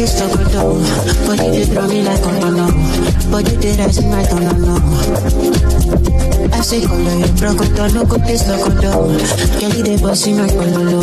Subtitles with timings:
[0.00, 0.80] no put this to go down
[1.26, 2.66] But you did throw me like a banana
[3.30, 5.30] But you did rising right on the
[6.52, 9.18] I say color you broke down, no good this loco do.
[9.60, 11.00] Kelly my.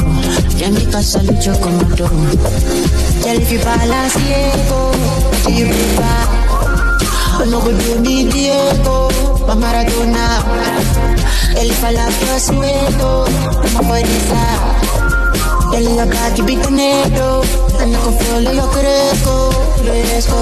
[0.57, 2.07] Ya mi casa lucho como do.
[3.23, 4.91] Tell if you balance Diego,
[5.49, 5.67] you
[7.49, 9.09] No go do me Diego,
[9.47, 10.43] ma Maradona.
[11.55, 13.25] El falafel suelto,
[13.73, 14.43] ma fuerza.
[14.93, 14.96] El
[15.69, 17.43] Belli abbati bite nero
[17.79, 19.49] Hanno con fiole io cresco
[19.83, 20.35] Cresco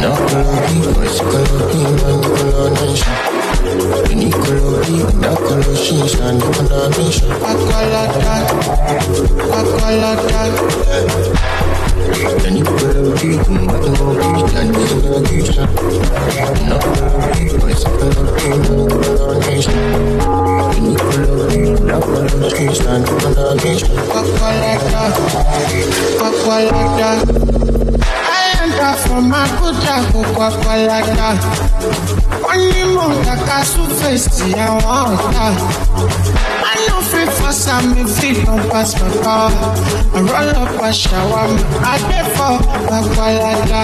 [0.00, 0.42] No, no,
[2.68, 3.41] no,
[3.82, 7.32] Any color, that color, she's an abomination.
[7.32, 8.14] I color that,
[9.42, 10.52] I color that.
[12.46, 15.66] Any color, you might know me, and you know you shall.
[16.62, 18.86] No color, you might color, you know.
[20.78, 21.50] Any color,
[21.82, 23.90] that color, she's an abomination.
[23.90, 24.82] I color that,
[26.18, 27.18] I color that.
[28.14, 30.46] I am that for my good, I go, I
[31.02, 35.56] that only moon na castle face i wan die
[36.72, 38.38] i no fit force am if fit
[38.70, 39.52] pass my power
[40.16, 41.46] i roll up a shower
[41.92, 42.54] i dey for
[42.86, 43.82] gbagbalaga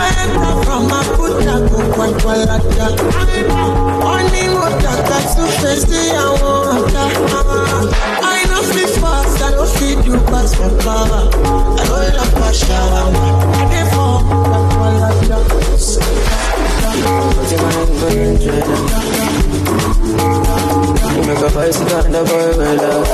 [0.00, 2.86] arịba from abuja go gbagbalaga
[4.12, 5.48] only moon na castle
[5.96, 6.84] i wan
[8.34, 11.22] i no fit force i no fit do pass my power
[11.80, 13.06] i roll up a shower
[13.60, 15.38] i dey for gbagbalaga
[17.00, 18.60] Put your mind virgin.
[21.16, 23.08] You make a boy with love.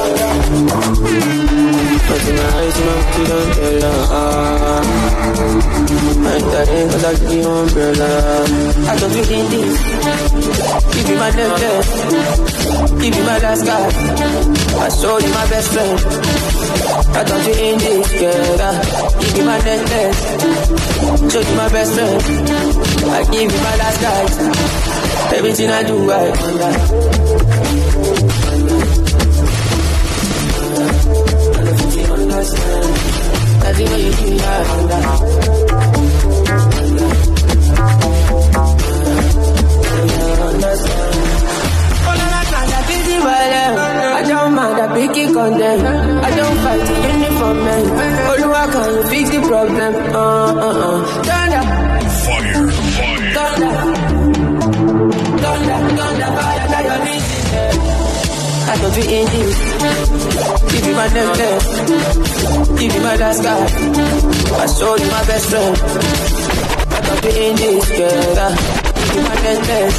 [2.08, 5.75] But my eyes, you know you don't love.
[5.96, 8.08] I'm dying cause I give you umbrella.
[8.86, 9.76] I don't do in this.
[10.94, 11.84] Give you my leg.
[13.00, 13.86] Give you my last guy.
[14.84, 15.98] I show you my best friend.
[17.16, 18.10] I don't do in this.
[18.12, 20.14] Give you my leg.
[21.32, 22.22] Show you my best friend.
[23.10, 24.02] I give you my last.
[25.32, 26.16] Everything I do, I
[32.12, 33.25] understand.
[33.74, 35.76] Way you do that.
[42.88, 45.80] I don't mind, I.
[45.84, 46.80] I don't fight
[47.12, 47.84] uniform man.
[48.30, 49.94] Oluwa, can you fix the problem?
[50.14, 50.18] Uh,
[50.66, 50.98] uh, uh.
[51.26, 51.62] Thunder,
[52.24, 52.50] Fire,
[52.96, 53.20] fire.
[53.36, 53.72] thunder.
[55.42, 56.15] Thunder, thunder,
[58.82, 59.56] to do in angels.
[60.72, 61.66] Give me my necklace,
[62.78, 63.64] give me my last guy.
[64.62, 65.76] I show you my best friend.
[65.76, 68.52] I don't fit in this yeah.
[68.96, 69.96] Give me my necklace,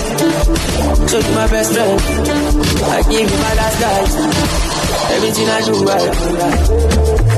[1.12, 2.02] show you my best friend.
[2.96, 4.02] I give you my last guy.
[5.16, 7.37] Everything I do, I do.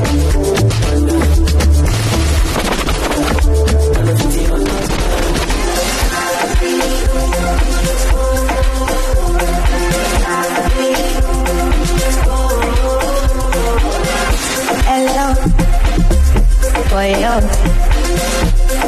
[17.01, 17.39] Yo,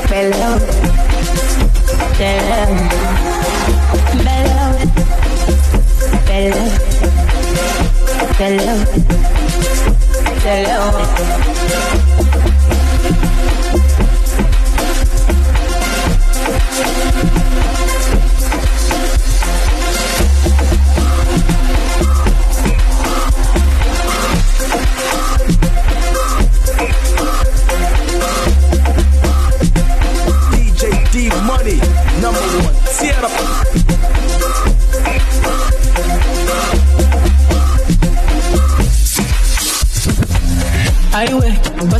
[0.09, 0.57] bello,
[2.17, 2.57] bello,
[4.23, 4.65] bello,
[6.27, 6.65] bello,
[8.37, 8.75] bello,
[10.43, 10.91] bello.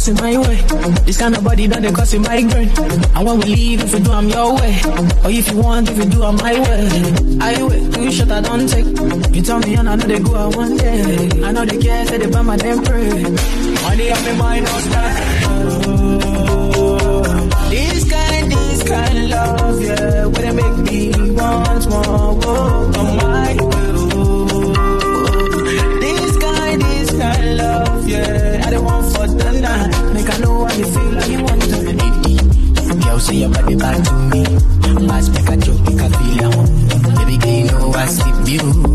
[0.02, 0.56] Busting my way.
[1.06, 2.70] This kind of body done they cause my migraine.
[3.16, 4.80] And when we leave, if you do, I'm your way.
[5.24, 7.38] Or if you want, if you do, I'm my way.
[7.40, 8.86] Highway, two shot I don't take.
[9.36, 11.30] You tell me, and I know they go out one day.
[11.44, 13.10] I know they care, say they buy my damn pray.
[13.84, 15.18] Money on my mind, don't stop.
[16.78, 20.28] Oh, this kind, this kind of love, yeah.
[20.42, 22.92] They make me want more, oh,
[33.32, 34.44] say your body back to me.
[35.08, 36.52] Mass make a joke, make a feel.
[37.16, 38.91] Baby girl, you know I sleep you.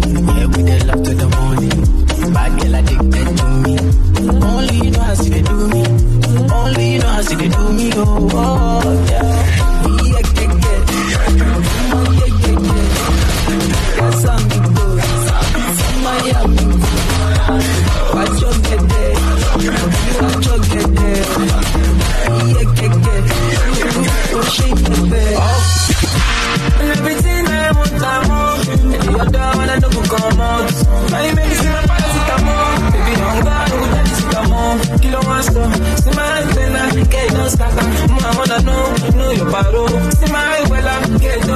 [39.56, 39.88] parou.
[40.12, 41.46] Smile while I'm getting.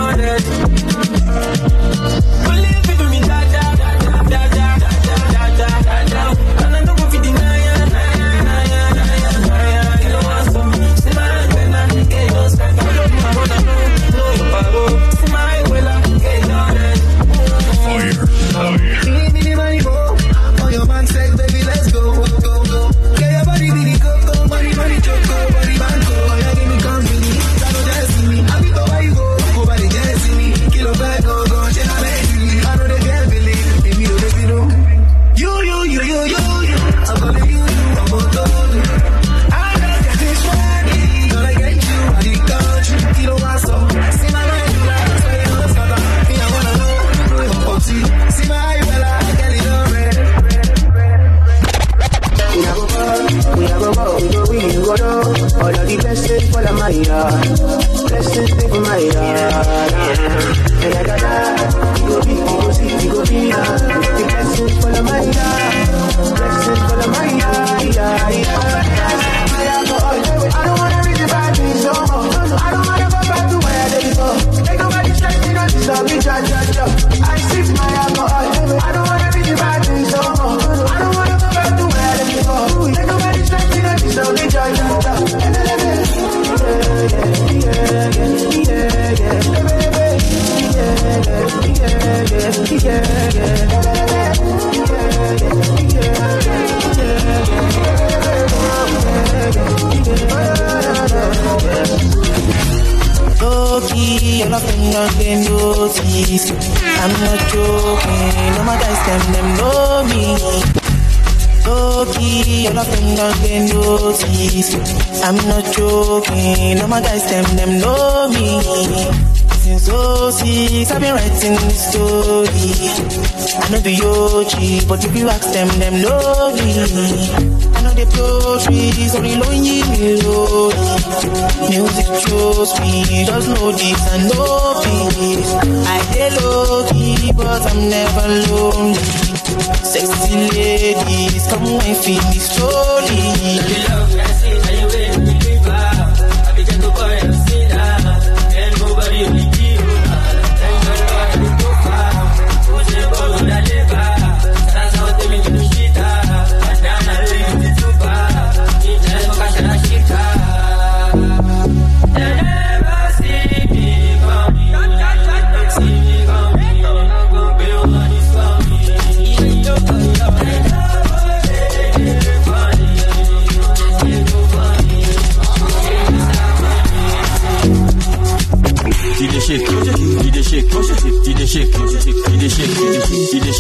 [141.49, 144.00] Come feed me slowly.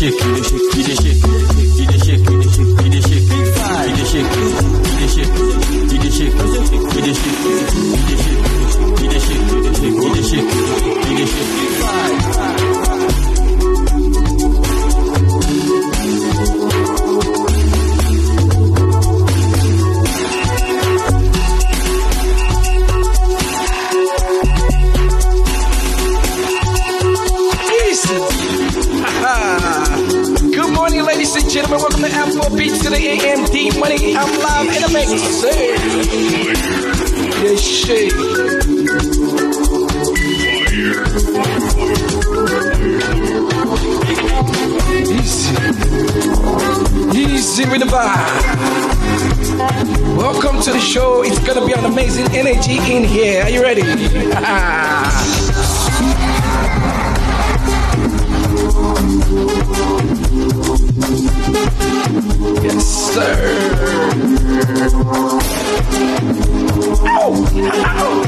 [0.00, 0.59] Chique.
[33.80, 34.14] Money.
[34.14, 35.10] I'm live in the mix.
[35.42, 35.72] Hey.
[37.42, 38.12] Yes, shit.
[45.08, 45.56] Easy.
[47.18, 48.60] Easy with the vibe.
[50.14, 51.22] Welcome to the show.
[51.22, 53.44] It's gonna be an amazing energy in here.
[53.44, 53.80] Are you ready?
[63.10, 63.34] sir.
[67.06, 67.32] Ow!
[67.66, 68.22] Ow!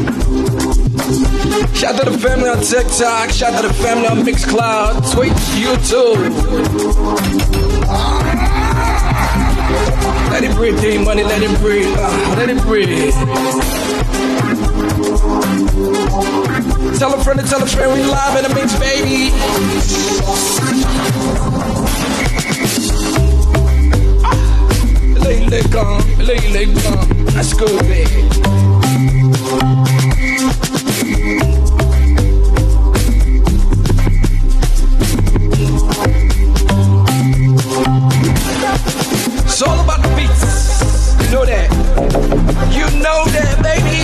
[1.74, 3.30] Shout out to the family on TikTok.
[3.30, 6.18] Shout out to the family on Mixcloud, Twitch, YouTube.
[10.30, 11.94] Let it breathe, Dee Money, let it breathe.
[11.96, 13.14] Uh, let it breathe.
[16.98, 19.30] Tell a friend to tell a friend we live in the mix, baby
[25.32, 27.04] leylegan, leylegan,
[27.40, 28.04] aşkı be.
[39.44, 41.22] It's all about the beats.
[41.22, 41.68] You know that.
[42.76, 44.01] You know that, baby.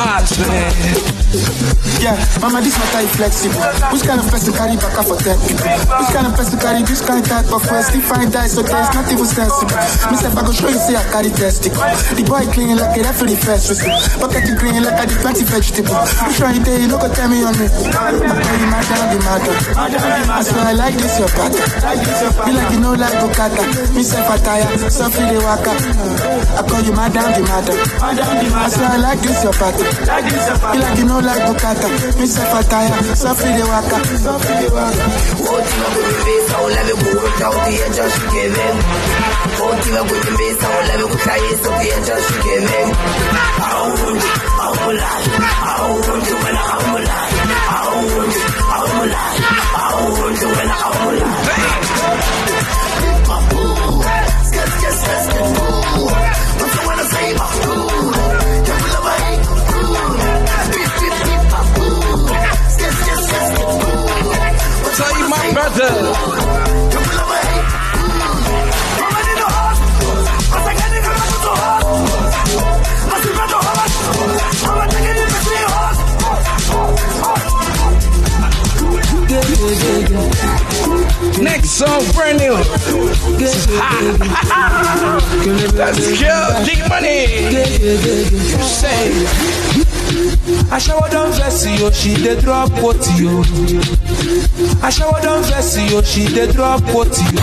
[0.00, 0.72] Into man.
[2.00, 3.60] Yeah, mama, this matter is flexible.
[3.92, 5.36] Which kind of person carry back up for tech?
[5.36, 7.92] Which kind of person carry this kind type of first?
[7.94, 9.76] If I die, so there's not even sensible.
[10.08, 11.84] Myself, I go show you say I carry testicle.
[12.16, 13.92] The boy clean like a referee first whistle.
[14.16, 15.94] Pocket you clean like I did vegetable.
[16.24, 17.68] Which one you day, you no go tell me on me.
[17.68, 19.54] I tell you, my down the matter.
[19.76, 21.68] I swear I like this your pattern.
[22.48, 23.60] You like you know like Bukata.
[23.92, 25.76] Myself, I tire, softly they waka.
[26.56, 27.76] I call you madam the matter.
[28.00, 28.64] Madam the matter.
[28.64, 29.84] I say like this your party.
[30.08, 30.76] Like this your party.
[30.76, 31.88] You like you know like Bukata.
[32.20, 32.44] Mr.
[32.50, 35.04] Fataya, Sophie the Waka, Sophie the Waka.
[35.44, 36.48] What you know with the face?
[36.50, 38.76] I'll let me go without the edge and she gave in.
[39.60, 40.60] What you know with the face?
[40.64, 41.58] I'll let me go try it.
[41.60, 42.30] So the edge and.
[42.60, 45.00] I won't, I won't.
[45.00, 46.30] I won't
[46.60, 47.29] I'm alive.
[81.80, 82.52] Song, brand new.
[85.78, 87.26] Let's go, G Money.
[87.50, 89.12] You say.
[90.70, 93.42] Ashawo don vex yo, oh, she dey drop quote yo.
[94.82, 97.42] Ashawo don vex yo, oh, she dey drop quote yo.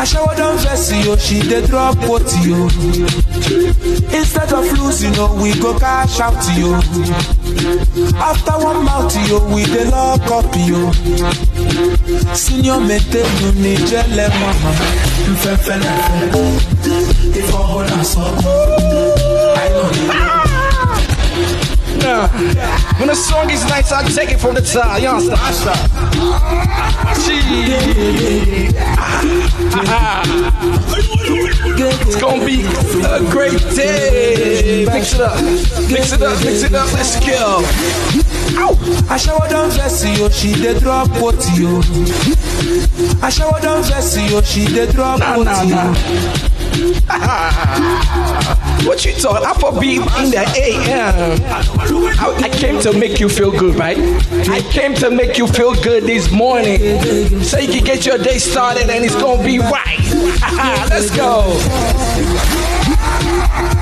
[0.00, 2.68] Ashawo don vex yo, oh, she dey drop quote yo.
[4.16, 6.74] Instead of losing, oh, we go cash out yo.
[8.20, 10.90] After one mouth yo, we dey lock up yo.
[12.34, 14.70] Senior mete nu ni jele mama.
[15.28, 16.28] Mfefe lefe,
[17.38, 18.20] ifo hola so.
[18.20, 20.12] I know you.
[22.98, 25.00] When the song is nice, I take it from the top.
[25.00, 25.90] You understand?
[27.24, 28.68] Gee.
[31.78, 32.64] It's gonna be
[33.04, 34.86] a great day.
[34.86, 35.42] Mix it up,
[35.90, 36.92] mix it up, mix it up.
[36.92, 37.62] Let's go.
[38.56, 41.80] Ashawo don vex yo, she dey drop quote yo.
[43.20, 45.94] Ashawo don vex yo, she dey drop quote yo.
[48.86, 49.42] What you thought?
[49.42, 51.40] Afrobeat in the AM.
[51.48, 53.98] I, I came to make you feel good, right?
[54.48, 56.78] I came to make you feel good this morning,
[57.42, 59.98] so you can get your day started and it's gonna be right.
[60.90, 61.42] Let's go.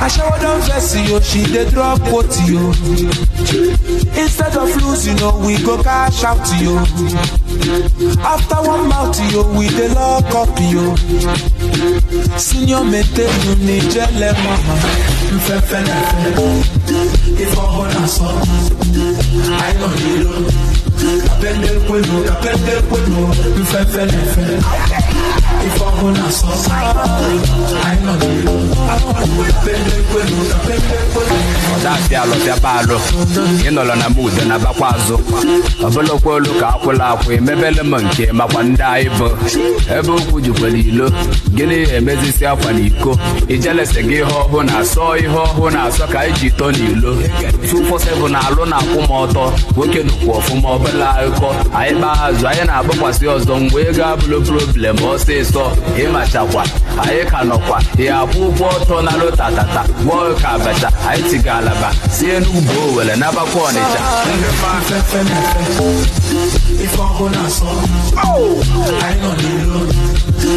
[0.04, 2.68] Ashawo don vex yo, she dey drop quote yo.
[4.20, 6.76] Instead of losing, oh, we go cash out yo.
[8.22, 10.94] After one mouth yo, we dey lock up yo.
[12.36, 14.74] Senior mete nu ni jele mama.
[15.34, 16.30] Mfefe lefe,
[17.42, 18.24] ifo hola so.
[19.56, 19.88] I know
[20.98, 23.28] kapele kwenu kapele kwenu
[23.60, 24.58] mfefe na efe
[25.66, 26.46] ife ọhụụ na asọ
[27.86, 28.54] anyị nọ n'iru
[29.46, 31.44] kapele kwenu kapele kwenu
[31.76, 32.98] ọdafịa alụfịaba alụ
[33.68, 35.16] ịnọrọ na mude na bakwa azụ
[35.86, 39.26] ọbụlụkwa olu ka akwụla akwụ emebele m nke makwa ndị anyị bụ
[39.98, 41.10] ebe okwu jikwara ilo
[41.56, 46.06] gịnị emezisi akwa na iko ijelese gị ihe ọhụụ na asọ ihe ọhụụ na asọ
[46.12, 47.14] ka anyị to n'ilo.
[47.14, 49.44] N'ilo 247 na alụ na akwụ m ọtọ
[49.76, 54.96] nwoke nụkwu ọfụma ọbụla akụkọ anyị kpaa azụ anyị na-agbakwasị ọzọ mgbe ego abụrụ problem.
[54.96, 55.64] Ọsịsọ
[56.02, 56.62] ịmachakwa
[57.02, 61.88] anyị ka nọkwa ya akwụ ụgwọ ọtọ na lotatata gwọọ ka abacha anyị tiga alaba
[62.16, 64.00] sie n'ugbo owere n'abakwa ọnịcha
[66.84, 67.84] If I'm gonna song,
[68.16, 69.90] I know the road.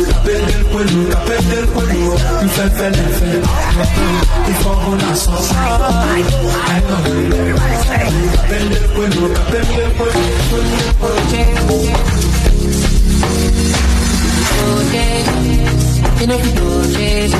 [0.09, 2.13] Kapende el cuello, kapende el cuello,
[2.45, 3.31] mfefe lefe.
[4.51, 7.59] If I'm gonna song, I know the road.
[8.35, 8.87] Kapende el
[16.19, 17.31] You know do change,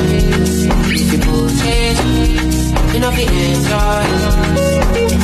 [1.26, 2.00] do change,
[2.94, 4.06] you know you enjoy.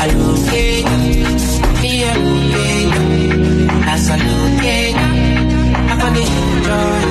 [0.01, 2.91] I me I look it,
[3.87, 4.95] as I look it,
[5.85, 7.01] I can enjoy.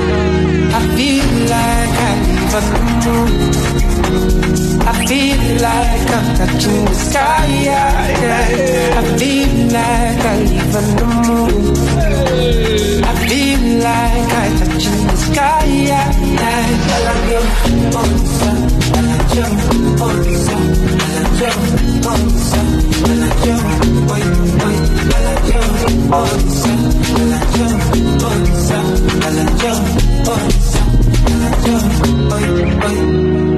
[0.75, 3.31] I feel like I live on the moon.
[4.85, 7.45] I feel like I'm touching the sky.
[7.63, 8.99] Yeah, yeah.
[8.99, 12.32] I feel like I live on the moon.
[12.43, 15.63] I feel like I touching the sky.
[15.65, 16.11] Yeah.
[16.11, 17.41] I love you,
[17.95, 18.49] oh, so.
[18.93, 19.47] I love you,
[20.03, 20.55] oh, so.
[20.93, 21.51] I love you,
[22.03, 22.59] oh, so.
[22.99, 23.57] I love you,
[24.11, 24.27] oh,
[24.59, 24.75] oh.
[25.03, 25.63] I love you,
[26.11, 26.71] oh, so.
[27.03, 27.69] I love you,
[28.23, 28.77] oh, so.
[29.15, 29.75] I love you,
[30.27, 30.81] oh, so.
[31.25, 31.77] I love you,
[32.29, 33.52] oh, oh.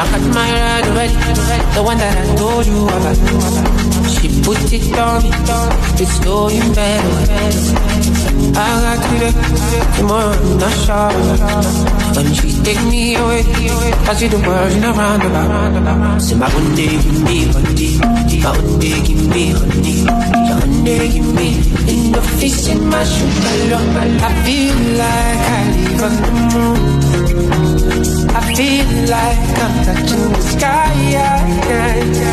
[0.00, 1.12] I got my ride already,
[1.76, 3.20] the one that I told you about.
[4.08, 5.28] She put it on me,
[6.00, 7.20] it's going better.
[8.56, 9.30] I got to the
[9.98, 11.12] tomorrow, I'm not sure.
[12.16, 13.44] When she take me away,
[14.08, 16.22] I see the world in a roundabout.
[16.22, 18.00] Say my one day give me honey,
[18.40, 21.48] my one day give me honey, my one day give me
[21.92, 23.76] in the face in my sugar.
[24.24, 27.00] I feel like I live on the moon.
[28.32, 30.94] I feel like I'm touching the sky.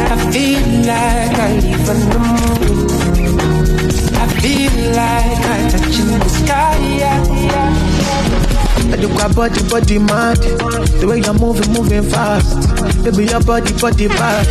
[0.10, 2.88] I feel like I live on the moon.
[4.16, 6.84] I feel like I'm touching the sky.
[8.90, 10.38] I do got body, body mad.
[10.38, 12.56] The way you're moving, moving fast.
[13.04, 14.46] Baby, your body, body bad.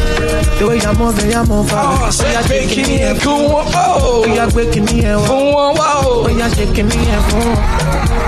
[0.58, 2.20] The way you're moving, you're moving fast.
[2.20, 4.26] Oh, say breaking in, cool, oh.
[4.26, 5.74] You're breaking me, and wow.
[5.78, 7.24] Oh, you're shaking me, and.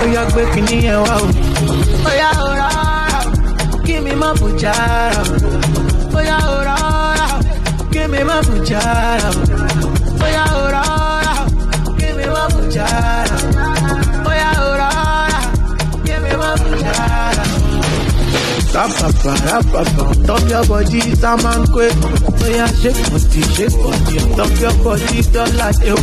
[0.01, 1.19] Oh, you're breaking me, and wow.
[1.21, 2.48] Oh, yeah,
[7.91, 8.41] Give me my
[12.17, 12.59] me my pujara.
[12.61, 13.18] Oh, yeah,
[18.73, 21.93] Rapapa, rapapa, top your body, Saman quick.
[21.97, 25.97] Oh yeah, shake body, shake body, top your body, don't like you.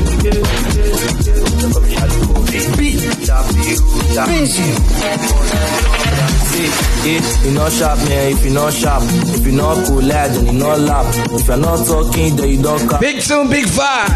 [7.08, 10.46] If you not sharp, man, if you not sharp, if you not cool, lad, then
[10.46, 11.06] you not laugh.
[11.32, 13.00] If you're not talking, then you don't come.
[13.00, 14.08] Big tune, big vibe.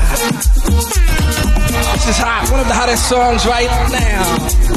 [1.95, 4.70] This is hot, one of the hottest songs right now.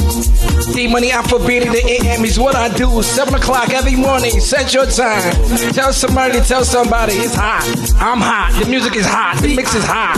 [0.73, 3.02] Dee Money Afrobeat in the AM is what I do.
[3.02, 5.32] 7 o'clock every morning, set your time.
[5.73, 7.63] Tell somebody to tell somebody it's hot.
[7.99, 8.60] I'm hot.
[8.62, 9.41] The music is hot.
[9.41, 10.17] The mix is hot.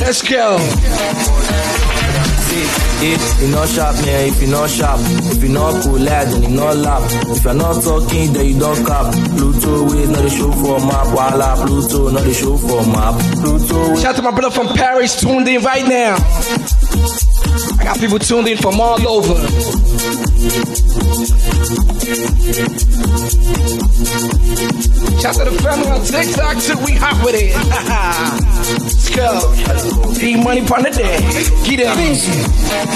[0.00, 0.58] Let's go.
[3.06, 6.42] If you not sharp, man, if you not sharp, if you not cool, lad, then
[6.42, 7.02] you not laugh.
[7.28, 9.12] If you're not talking, then you don't cap.
[9.36, 11.06] Pluto with not the show for map.
[11.08, 13.20] Voila, Pluto, not the show for map.
[13.42, 16.16] Pluto Shout out to my brother from Paris tuned in right now.
[17.84, 21.03] Got people tuned in from all over.
[25.22, 26.76] Shout out to the family on TikTok too.
[26.84, 27.54] We hot with it.
[28.74, 30.12] Let's go.
[30.18, 31.18] Dee Money partner day.
[31.64, 32.94] Get it.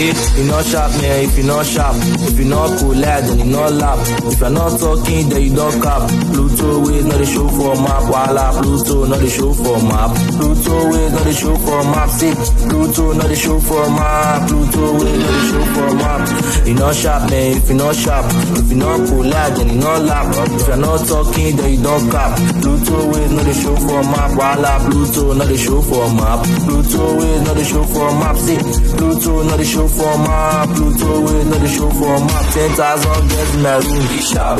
[0.00, 1.96] If you not sharp, man, if you not sharp,
[2.30, 3.98] if you not cool, lad, then you not laugh.
[4.30, 6.08] If you're not talking, then you don't cap.
[6.30, 8.02] Pluto with not the show for map.
[8.04, 10.14] Voila, Pluto, not the show for map.
[10.38, 12.10] Pluto with not the show for map.
[12.10, 12.32] See,
[12.68, 14.48] Pluto, not the show for map.
[14.48, 16.27] Pluto with not the show for map.
[16.68, 18.26] You not sharp, man, if you not sharp,
[18.60, 20.28] if you not cool, lad, then you not laugh.
[20.52, 22.36] If you're not talking, then you don't cap.
[22.60, 24.30] Pluto with not the show for map.
[24.36, 26.44] Voila, Pluto, not the show for map.
[26.68, 28.36] Pluto with not the show for map.
[28.36, 28.58] See,
[29.00, 30.68] Pluto, not the show for map.
[30.76, 32.44] Pluto with not the show for map.
[32.52, 34.04] Ten thousand my room.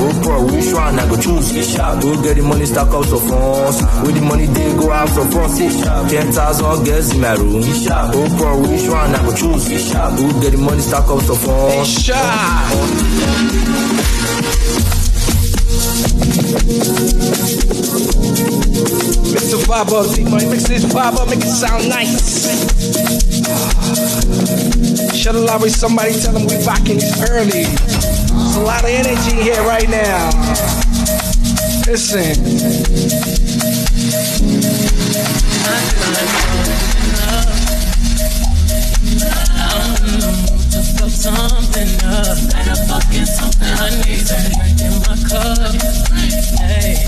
[0.00, 1.52] Oh, bro, which one I go choose?
[1.76, 3.76] Go get the money, stack out of funds.
[4.00, 5.58] With the money, they go out of funds.
[5.60, 7.60] Ten thousand my room.
[7.60, 9.68] Oh, bro, which one I go choose?
[9.68, 11.57] Go get the money, stack out of funds.
[11.58, 12.06] Mix
[19.50, 20.46] the vibe up, Dee Money.
[20.46, 22.46] Mix this vibe up, make it sound nice.
[25.16, 27.50] Shut the with somebody, tell them we rocking it early.
[27.50, 30.30] There's a lot of energy here right now.
[31.88, 32.36] Listen.
[41.28, 45.76] Something up, and I'm fucking something I need to drink in my cup.
[46.56, 47.04] Hey,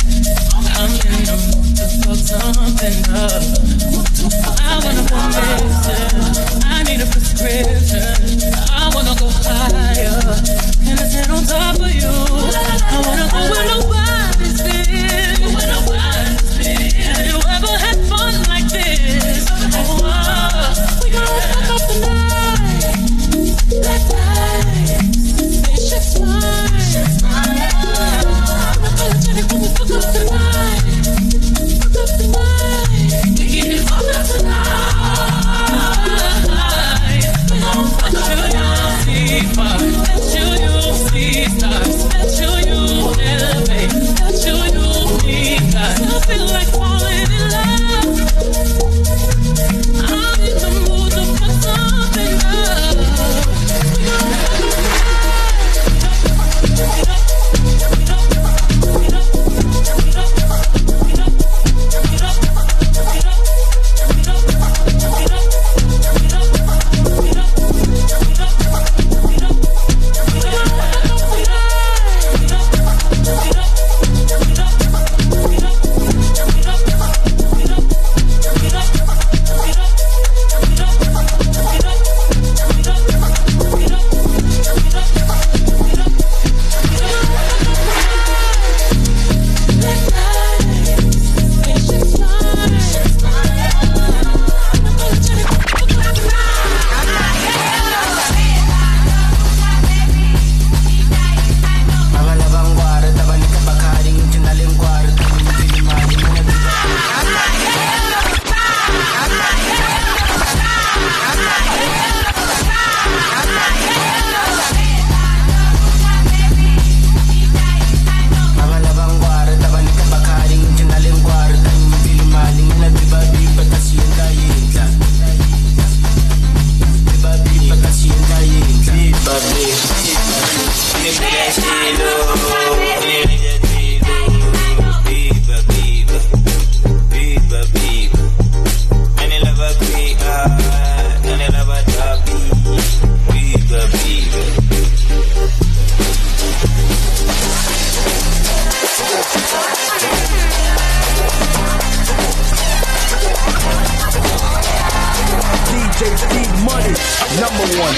[0.76, 3.40] I'm in the mood to fuck something up.
[4.60, 6.20] I wanna go missing.
[6.68, 8.44] I need a prescription.
[8.68, 10.20] I wanna go higher.
[10.84, 12.04] Can I sit on top of you?
[12.04, 15.48] I wanna go where nobody's been.
[15.48, 16.44] Where nobody's
[18.10, 18.49] money,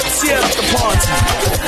[0.02, 1.62] Tear up the party.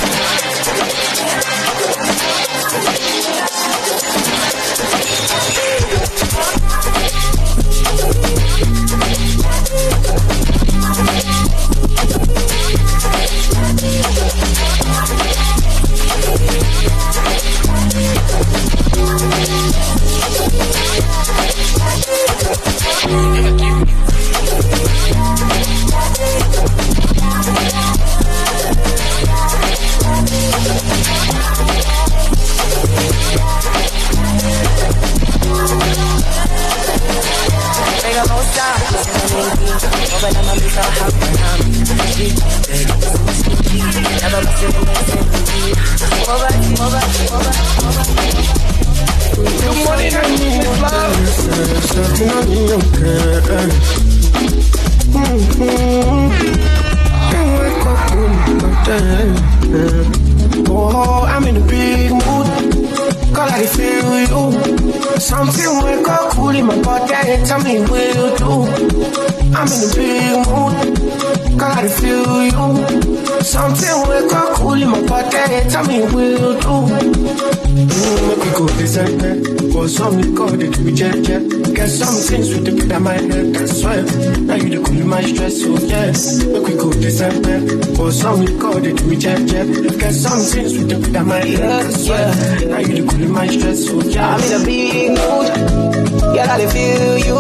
[82.95, 83.57] Put my head.
[83.57, 84.03] I swear.
[84.41, 85.61] Now you the cool my stress.
[85.61, 86.45] So yes.
[86.45, 87.95] Make we go that.
[87.97, 89.67] Go some it we jet jet.
[89.99, 91.87] Get some things with the on my head.
[91.87, 92.35] I swear.
[92.69, 93.85] Now you the cool my stress.
[93.87, 94.17] So yes.
[94.19, 96.37] I'm in a big mood.
[96.37, 97.39] Yeah, I feel you.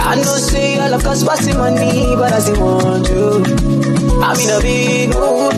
[0.00, 3.26] I know say your love cost passing money, but I still want you.
[4.22, 5.54] I'm in a big mood.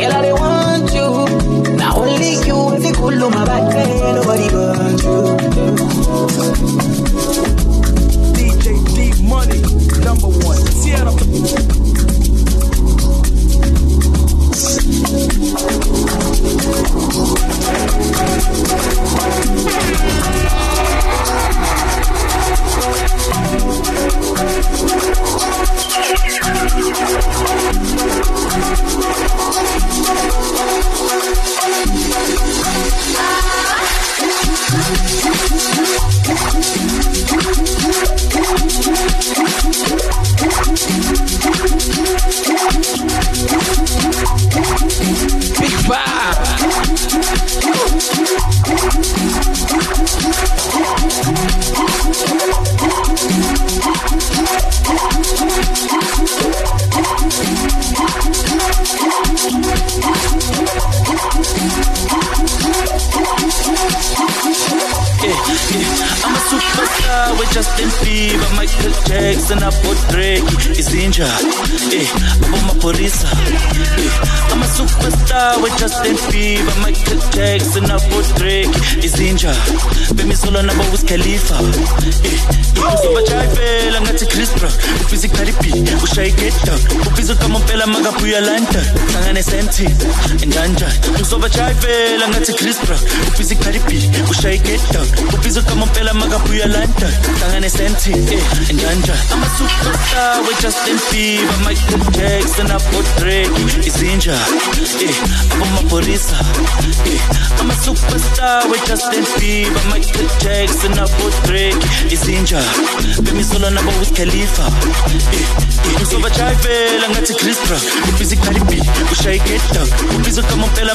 [0.00, 1.76] Yeah, I want you.
[1.76, 3.64] Now only you, if you cool my back,
[4.14, 4.65] nobody but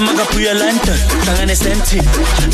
[0.01, 2.01] makabuya London, hlangane senti,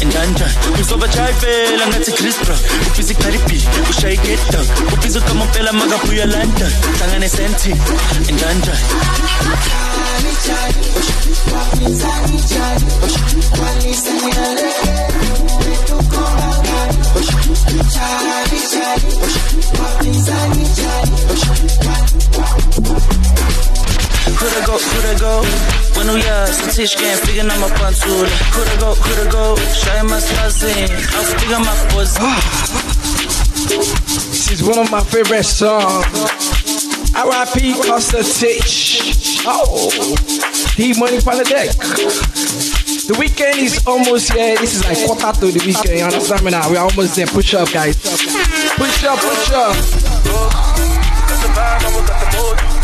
[0.06, 0.48] njanja.
[0.96, 7.30] Ubajayivela ngathi Chris Brown, ubizi Cardi B, ushaye get down, ubizi kamompela makabuya London, hlangane
[7.30, 7.70] senti,
[8.34, 8.74] njanja.
[13.58, 13.98] Coulda
[16.10, 16.48] go,
[24.36, 25.42] coulda go.
[25.96, 28.28] When we are, some teach game, figure out my pantula.
[28.52, 29.56] Coulda go, coulda go.
[29.72, 30.90] Shy my slazin.
[31.16, 32.18] I'll figure my pose.
[33.68, 36.06] This is one of my favorite songs.
[37.16, 37.74] R.I.P.
[37.74, 39.42] Costa Titch.
[39.46, 39.90] Oh,
[40.76, 41.76] Dee Money on the deck.
[43.08, 44.58] The weekend is almost here.
[44.58, 46.00] This is like quarter to the weekend.
[46.00, 46.70] You understand me now?
[46.70, 47.28] We're almost there.
[47.28, 47.96] Push up, guys.
[48.76, 49.76] Push up, push up.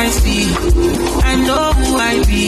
[0.01, 0.45] I see.
[1.31, 2.45] I know who I be.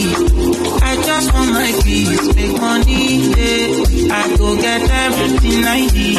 [0.89, 3.29] I just want my peace, make money.
[3.29, 4.17] Yeah.
[4.19, 6.17] I go get everything I need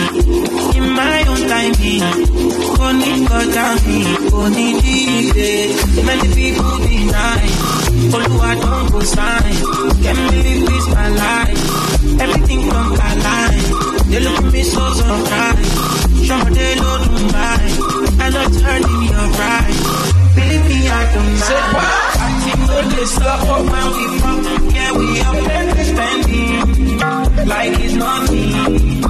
[0.79, 1.75] in my own time.
[1.83, 2.03] Eh.
[2.87, 5.38] Only God me, only DJ.
[5.42, 6.05] Eh.
[6.07, 7.47] Many people deny.
[8.14, 9.57] Oluwa don't go sign.
[10.05, 11.61] Can't believe this my life.
[12.20, 14.05] Everything come alive.
[14.09, 15.13] They look at me so surprised.
[23.05, 24.38] this up for where we from.
[24.75, 26.99] Yeah, we up and expanding
[27.47, 29.01] like it's nothing.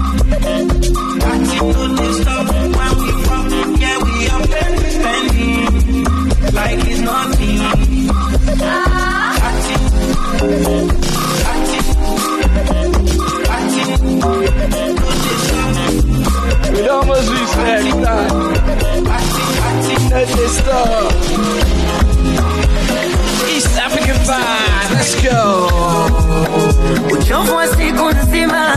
[1.22, 3.44] Got to do this up where we from.
[3.82, 6.04] Yeah, we up and expanding
[6.58, 7.60] like it's nothing.
[16.72, 18.26] Vediamo sui snack, dai!
[20.08, 21.63] Nel testo!
[24.24, 24.94] Vibe.
[24.94, 25.68] Let's go.
[27.12, 28.76] uchovu wa siku nzima,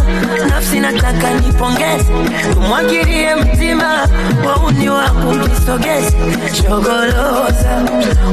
[0.49, 2.05] nafsi nataka nipongeze,
[2.53, 4.07] tumwagilie mtima
[4.45, 6.17] wauni wa mkisogeze,
[6.61, 7.81] chogoloza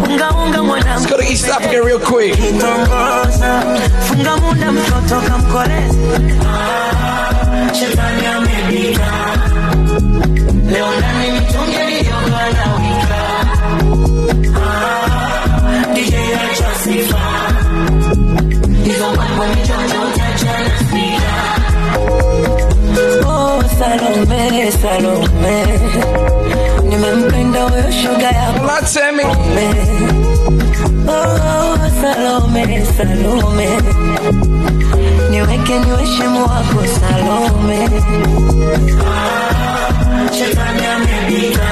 [0.08, 2.34] ungaunga mwanamke Let's go to East African real quick.
[2.36, 3.62] kitongoza,
[4.08, 5.98] funga muda mtoto kamkoleze,
[6.46, 8.26] Ah, shetani
[10.72, 11.76] leo ndani mitungi
[12.74, 13.20] wika.
[14.56, 15.03] Ah,
[23.78, 25.66] Salome, Salome,
[26.88, 28.66] nimempenda huyo shoga yako
[31.08, 33.68] Oh, Salome, Salome,
[35.30, 37.88] niweke niwe shimo wako Salome.
[39.06, 41.68] Ah, Shetani amepita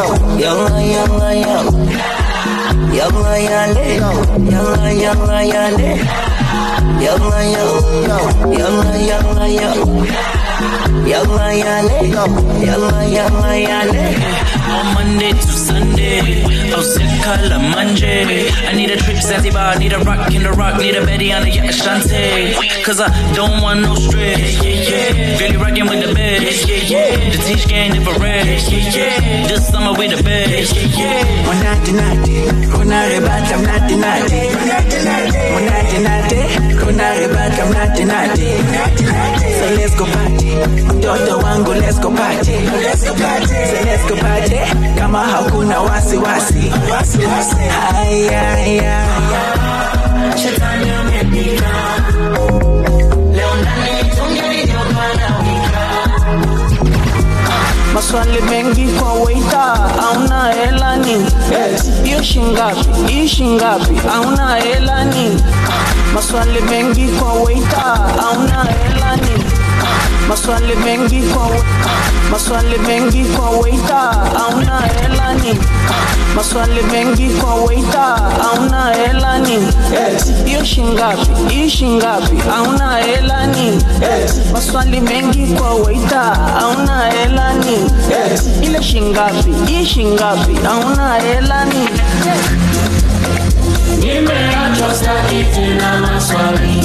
[0.00, 1.70] Yalla, yalla, yalla.
[2.92, 3.36] Yalla.
[4.50, 5.90] Yalla, yalla, yale.
[7.04, 8.18] Yalla, yalla.
[8.58, 10.39] Yalla, yalla, yalla.
[11.06, 12.08] Yalla, yale.
[12.64, 14.04] Yalla, yalla, yale.
[14.70, 16.44] On Monday to Sunday,
[16.74, 18.48] oh sick color Monday.
[18.68, 21.32] I need a trip to Zanzibar, need a rock in the rock, need a Betty
[21.32, 22.54] on the yeah, Ashante.
[22.84, 24.62] Cause I don't want no stress.
[24.62, 25.38] Yeah, yeah.
[25.38, 26.68] Really rocking with the best.
[26.68, 27.30] Yeah, yeah.
[27.30, 28.20] The teach game different.
[28.70, 29.46] Yeah, yeah.
[29.48, 30.74] This summer we the best.
[30.76, 31.50] Yeah, yeah.
[31.50, 32.34] Unati nati,
[32.80, 34.34] unarebata mnati nati.
[35.56, 36.40] Unati nati,
[36.88, 39.39] unarebata mnati nati.
[39.60, 40.50] So let's go party,
[40.96, 42.52] mtoto wangu let's go party.
[42.82, 43.46] Let's go party.
[43.46, 44.58] Say let's go party,
[44.98, 46.72] kama hakuna wasiwasi.
[47.92, 49.06] Haya, haya,
[50.36, 51.70] Shetani amepita
[53.32, 55.30] leo ndani mitungi aliyokuwa na
[57.94, 61.26] maswali mengi kwa waita auna helani
[62.04, 62.24] hiyo yes.
[62.26, 62.86] shingapi?
[63.12, 63.94] Hii shingapi?
[64.14, 65.42] Auna helani
[66.14, 69.39] maswali mengi kwa waita auna helani
[70.30, 71.50] maswali mengi kwa
[72.30, 75.34] maswali mengi kwa waiter, hauna hela
[76.36, 79.58] maswali mengi kwa waiter, hauna hela ni.
[80.44, 83.82] Hiyo shingapi hii shingapi, hauna hela ni.
[84.52, 87.90] Maswali mengi kwa waiter, hauna hela ni.
[88.66, 91.88] Ile shingapi hii shingapi, hauna hela ni.
[94.00, 96.84] Nimeachwa sakiti na maswali.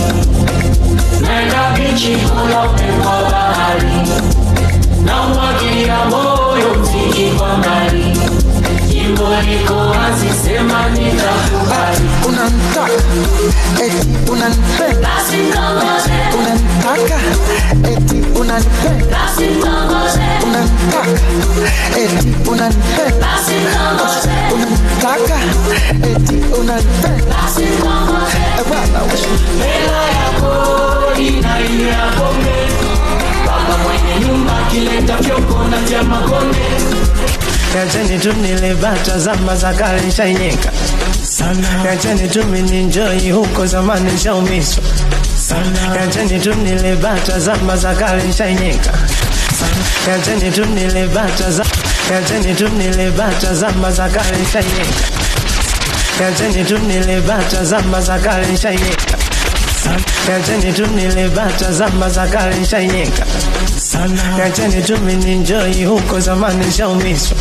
[1.22, 4.10] Bichi kula upepo wa bahari,
[5.06, 8.18] na umwagilia moyo mziki kwa mbali,
[9.06, 12.10] jimbo liko wazi, sema nitakubali.
[13.86, 16.56] eti unanipenda eti
[17.84, 18.16] eti eti.
[18.78, 19.06] Eh,
[33.46, 36.58] baba mwenye nyumba akileta fyoko na vya makonde
[37.76, 40.72] Yacheni tu nilibata zama za kale nishainyeka
[41.24, 41.68] sana.
[41.86, 44.84] Yacheni tu mininjoi huko zamani nishaumiswa
[45.48, 45.96] sana.
[46.02, 48.92] Yacheni tu nilibata zama za kale nishainyeka
[49.60, 50.16] sana.
[50.18, 51.66] Yacheni tu nilibata za
[52.14, 55.06] Yacheni tu nilibata zama za kale nishainyeka
[56.22, 59.18] Yacheni tu nilibata zama za kale nishainyeka
[59.86, 60.00] sana.
[60.30, 63.26] Yacheni tu nilibata zama za kale nishainyeka
[63.78, 64.50] sana.
[64.86, 67.38] Tu mininjoi huko zamani nishaumiswa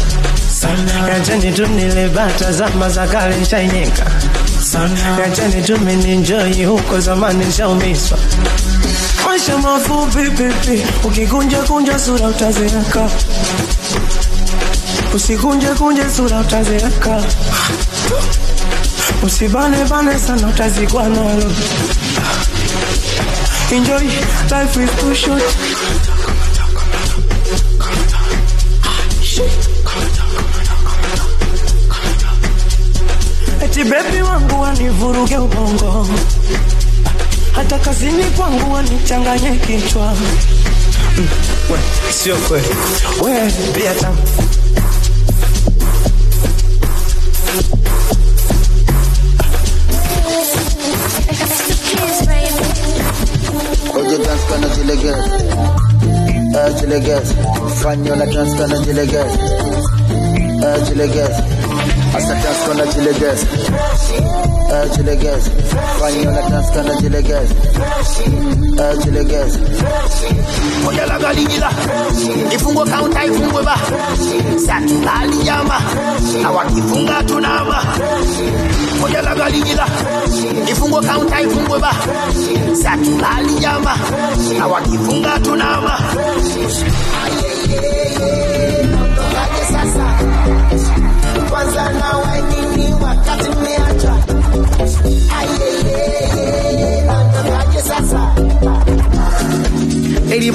[0.60, 1.20] sana.
[1.56, 4.06] Tu nilibata zama za kale nishainyeka
[4.70, 5.18] sana.
[5.66, 8.18] Tu mininjoi huko zamani nishaumiswa
[9.26, 13.10] maisha mafupi pipi, ukikunja kunja sura utazeeka,
[15.14, 17.22] usikunje kunje sura utazeeka,
[19.24, 21.50] usibane bane sana utazikwa nalo.
[23.72, 24.04] Enjoy,
[24.50, 25.42] life is too short.
[33.64, 36.06] Eti baby wangu wanivuruge ubongo,
[37.52, 40.12] hata kazini kwangu wanichanganye kichwa.
[41.18, 41.28] Mm,
[41.70, 41.78] we,
[42.12, 42.68] sio kweli,
[43.22, 44.18] we pia tamu
[54.14, 55.24] Oye dance kana jileges
[56.54, 57.28] Eh jileges
[57.82, 59.32] Fanyola dance kana jileges
[60.66, 61.34] Eh jileges
[62.16, 62.84] Asa dance kana
[64.96, 65.44] jileges
[66.00, 67.50] Fanyola dance kana jileges
[68.78, 69.58] Eh jileges
[70.84, 71.70] Moja la galila
[72.54, 73.62] ifungwe kaunta ifungwe
[77.04, 77.82] na tunama.
[79.00, 79.86] Moja la galila
[80.70, 81.92] ifungwe kaunta ifungwe ba.
[85.22, 85.98] Na tunama.
[91.50, 94.13] Kwanza nawe nini wakati mmeacha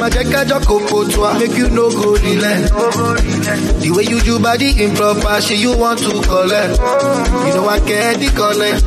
[0.10, 2.66] My check just make you no go relent.
[3.78, 6.80] The way you do body improper, shit you want to collect.
[6.82, 8.86] You know I get the connect.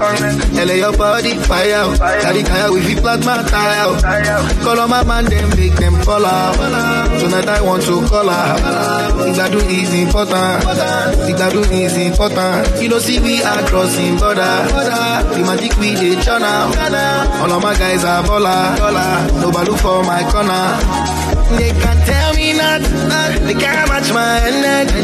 [0.58, 1.94] LA your body fire.
[2.22, 4.02] Carry kaya with the plasma tie out.
[4.66, 6.56] Call on my man, them make them fall out.
[7.20, 8.58] Tonight I want to call out.
[9.22, 10.64] Things I do is important.
[11.22, 12.82] Things I do is important.
[12.82, 14.66] You know see we are crossing border.
[15.30, 16.74] The magic we dey churn out.
[17.46, 18.74] All of my guys are baller.
[19.40, 21.11] Nobody look for my corner.
[21.59, 23.46] They can't tell me nothing.
[23.46, 25.00] They can't match my energy.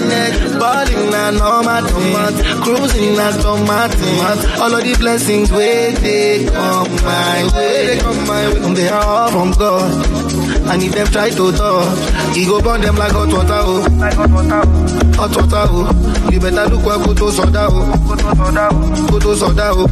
[0.59, 2.14] Balling na normal thing.
[2.62, 4.61] Cruising na tomati.
[4.61, 7.86] All of the blessings where they come my way.
[7.86, 8.74] They come my way.
[8.74, 9.90] They are all from God.
[10.68, 13.61] And if them try to touch, he go burn them like hot water.
[13.62, 13.86] Oh.
[13.99, 14.61] Like hot water.
[14.64, 15.16] Oh.
[15.16, 15.64] Hot water.
[15.70, 16.30] Oh.
[16.30, 17.68] You better look where go to soda.
[17.70, 17.96] Oh.
[18.09, 18.68] Go to soda.
[18.72, 19.34] Oh.
[19.38, 19.70] Soda.
[19.72, 19.86] Oh.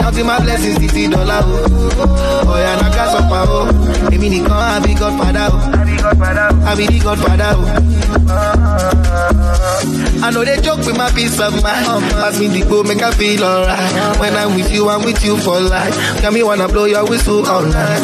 [0.00, 1.40] Counting my blessings, fifty dollar.
[1.44, 2.46] Oh.
[2.46, 3.30] Oh yeah, na gas up.
[3.30, 3.68] Oh.
[4.12, 5.48] Èmi nìkan àbí godfather.
[5.52, 5.91] Oh.
[6.20, 7.54] I be the godfather.
[7.56, 7.92] Oh.
[10.22, 11.86] I know they joke with my peace of mind.
[12.12, 14.18] Pass me the bowl, make I feel alright.
[14.20, 15.94] When I'm with you, I'm with you for life.
[16.22, 18.02] Got me wanna blow your whistle all night.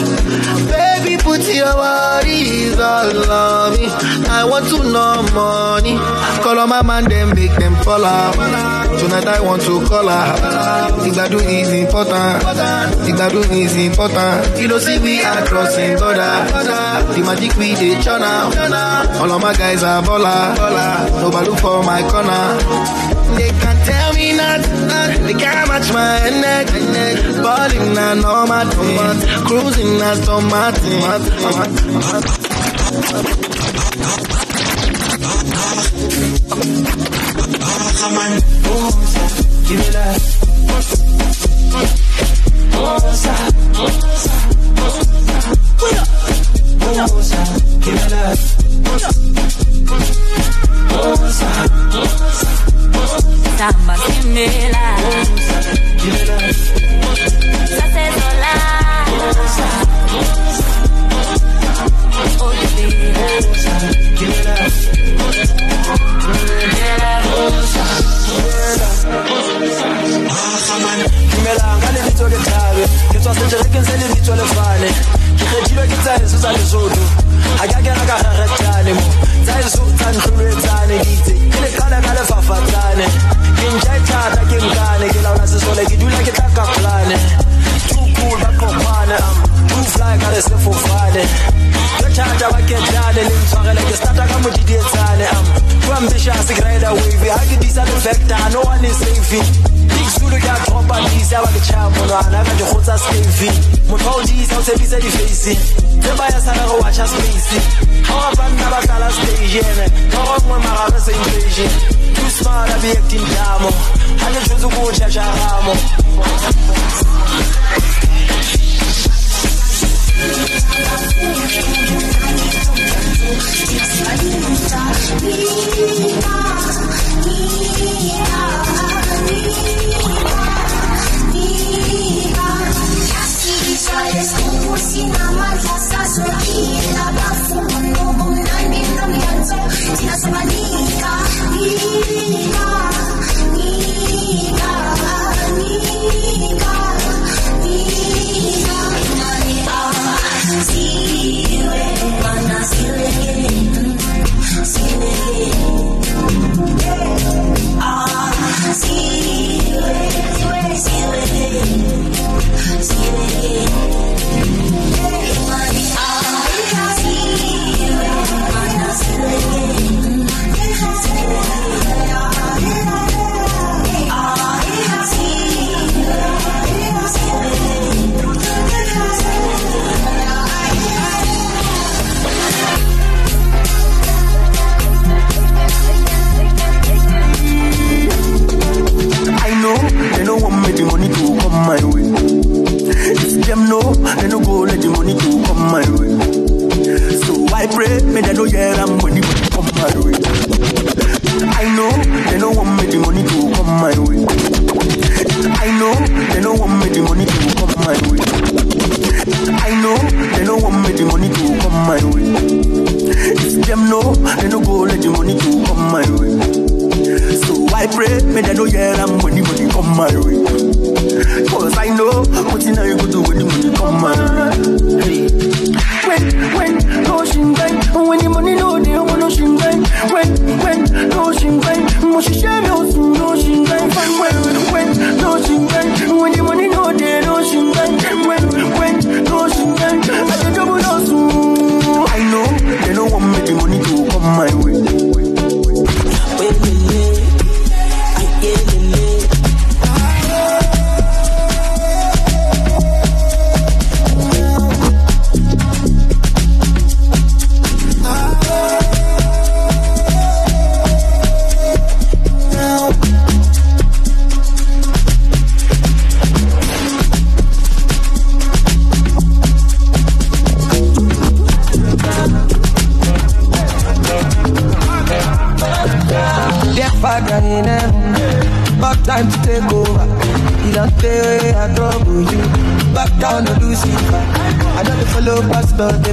[0.68, 3.86] Baby, put your worries all on me.
[4.28, 5.98] I want to know money.
[6.42, 8.77] Call on my man, then make them follow.
[8.99, 10.09] Tonight I want to call.
[11.03, 12.42] Things I do is important.
[13.05, 14.61] Things I do is important.
[14.61, 16.34] You know, see we are crossing border.
[17.14, 18.22] The magic we dey churn.
[18.22, 20.55] All of my guys are baller.
[21.22, 22.44] Nobody look for my corner.
[23.36, 25.24] They can't tell me nothing.
[25.26, 27.42] They can't match my energy.
[27.42, 28.66] Balling na normal.
[29.46, 30.09] Cruising na
[38.01, 38.40] on,
[39.66, 40.38] give me that.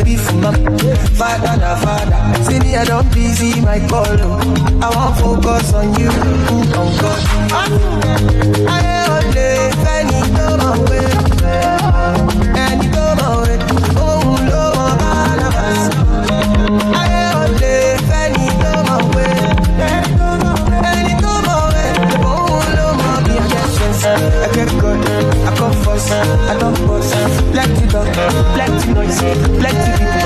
[0.04, 0.54] Be for my
[1.16, 2.44] father, father.
[2.44, 4.06] See me, I don't busy my call.
[4.84, 7.22] I want focus on you, on God.
[8.68, 8.82] I
[14.50, 15.82] Lord, Barnabas.
[16.94, 17.06] I
[18.10, 19.38] penny to.
[20.84, 21.92] Penny to my way.
[25.48, 26.12] I come first,
[26.60, 27.52] don't.
[27.52, 30.26] Plenty plenty noise, plenty people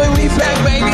[0.00, 0.90] it, we back, baby.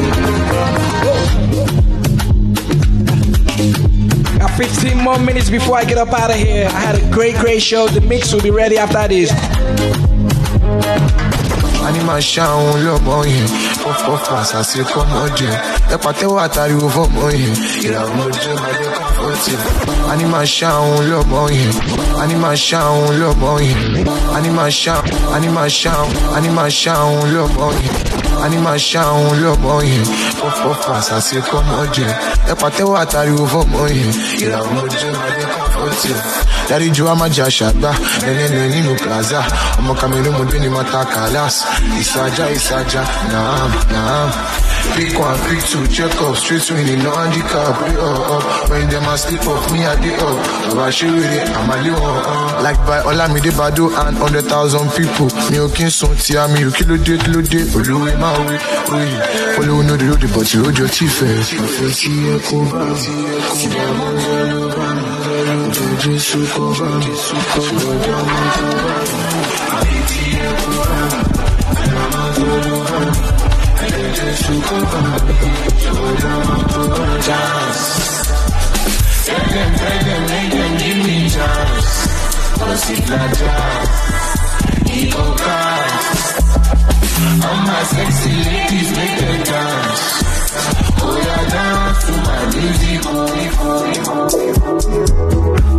[4.38, 6.66] Got 15 more minutes before I get up out of here.
[6.66, 7.88] I had a great, great show.
[7.88, 9.32] The mix will be ready after this.
[11.86, 13.48] Anima ṣàwọn lọ́mọ yẹn,
[13.82, 15.50] fọ́fọ́ fàṣàṣe kọ́mọ jẹ.
[15.94, 17.54] Ẹ pàtẹ́wọ́ àtàríwò fọ́mọ yẹn,
[17.86, 19.52] ìràwọ̀ ojú ọmọdé kọ́fọ́tì.
[20.12, 21.72] Anima ṣàwọn lọ́mọ yẹn,
[22.22, 23.82] anima ṣàwọn lọ́mọ yẹn,
[24.36, 25.06] anima ṣàwọn,
[25.36, 27.96] anima ṣàwọn, anima ṣàwọn lọ́mọ yẹn.
[28.44, 30.04] Anima ṣàwọn lọ́mọ yẹn,
[30.38, 32.08] fọ́fọ́ fàṣàṣe kọ́mọ jẹ.
[32.52, 34.12] Ẹ pàtẹ́wọ́ àtàríwò fọ́mọ yẹn,
[34.44, 36.10] ìràwọ̀ ojú ọmọdé kọ́fọ́tì.
[36.68, 37.90] Dárí ju àmàjà ṣàgbá,
[38.24, 39.40] nẹ́nẹ́nẹ́ nínú plaza.
[39.78, 41.56] Ọmọ Cameroon mo ní Mata Kalas.
[42.02, 44.28] Ìsájà ìsájà, naam, naam.
[44.94, 47.74] Pick one, pick two, check up, straight winning, no handicap.
[47.78, 48.44] Pray up, up.
[48.70, 50.38] When them a sleep off, me I dey up.
[50.70, 52.16] Baba ṣe wèrè, àmàlẹ́ wọn.
[52.24, 52.30] Uh.
[52.62, 55.28] Like by Olamide Bado and hundred thousand people.
[55.50, 57.60] Mi ò kí n sun ti àmì ò kí ló dé kí ló dé.
[57.74, 58.56] Olúwe máa wé,
[58.92, 59.16] wéyì.
[59.58, 61.42] Olówó no dey ròde but ìrójọ tí fẹ́.
[61.42, 62.94] Ìfẹ́ tí ẹ kó bá mi,
[63.58, 64.22] tí ló bá mi.
[66.04, 66.18] Mi, mi
[66.54, 66.66] bá
[67.00, 67.08] mi.
[74.14, 74.22] Give
[80.96, 81.28] me
[85.36, 86.40] cast.
[87.44, 90.02] All my sexy ladies make dance.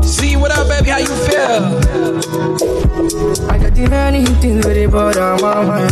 [0.05, 0.89] See what up, baby?
[0.89, 1.61] How you feel?
[3.75, 5.91] Many things with the bother my mind.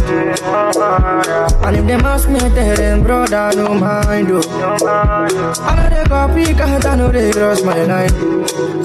[1.66, 4.30] And if them ask me, tell them, brother, no mind.
[4.32, 4.42] Oh.
[5.62, 8.10] I know they copy, cause I know they cross my line.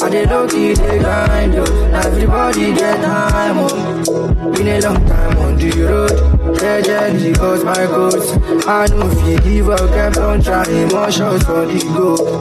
[0.03, 1.55] I they low key, they grind.
[1.55, 1.91] Oh.
[1.93, 3.59] Now everybody get time.
[3.59, 4.53] Oh.
[4.53, 6.29] Been a long time on the road.
[6.61, 8.67] Yeah, goes my goals.
[8.67, 10.89] I know if you give up, kept on trying.
[10.89, 12.39] More shots for the goal.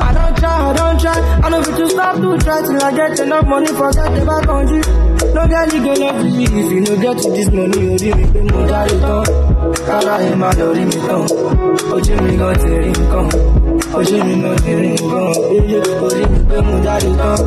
[0.00, 1.40] I don't try, I don't try.
[1.42, 4.24] I know if you stop to try till I get enough money, for forget the
[4.24, 5.21] back on you.
[5.34, 8.10] No girl, you gonna love me if you no get to this money, you rí
[8.16, 9.24] mi pé mo dárí tán.
[9.86, 11.22] Kára ẹ̀ máa lọ rí mi tán.
[11.94, 13.26] Ojú mi gan ti rí nǹkan.
[13.98, 15.32] Ojú mi gan ti rí nǹkan.
[16.04, 17.38] Orí mi pé mo dárí tán.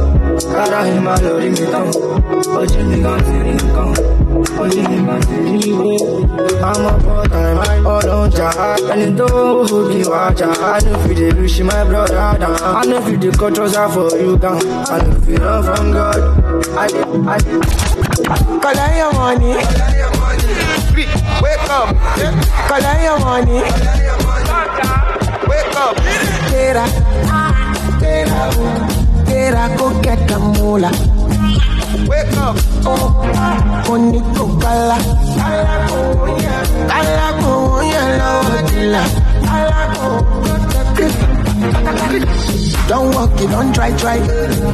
[0.53, 1.86] Kára ẹ̀ máa lọ rí mi tán.
[4.61, 5.93] Ojú mi gan ti rí ìwé.
[6.69, 8.47] Àmọ́ bọ́tà ẹ̀ ọlọ́jà.
[8.93, 9.27] Ẹni tó
[9.89, 10.47] bí wà jà.
[10.75, 12.19] I know if you wish my brother.
[12.19, 14.59] I know if dey cut trouser for you down.
[14.93, 15.37] I know if you
[15.67, 16.21] from God.
[16.83, 16.87] I
[17.35, 17.37] I.
[18.63, 19.53] Collect your money.
[21.43, 21.87] Wake up.
[22.69, 23.59] Collect your money.
[25.49, 25.95] Wake up.
[26.49, 26.85] Tera,
[27.99, 28.41] tera,
[29.27, 31.14] tera, go get the moolah.
[32.07, 32.55] Wake up.
[33.85, 34.97] Koniko kala,
[36.89, 37.51] kala ko
[37.81, 39.03] yellow dila.
[42.87, 44.17] Don't walk it, don't try, try.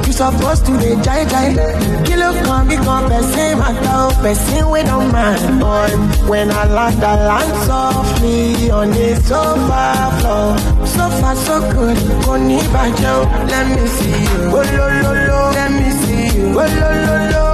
[0.06, 1.56] You supposed to be jai jai.
[2.04, 5.60] Kilo come become person, matter person we don't mind.
[5.62, 5.90] Boy,
[6.28, 10.58] when I land, I land softly on the sofa floor.
[10.86, 11.98] So far, so good.
[12.26, 13.16] Koni bajo,
[13.48, 14.52] let me see you.
[14.52, 16.11] Oh lo lo lo, let me see
[16.44, 17.51] Oh lo lo lo,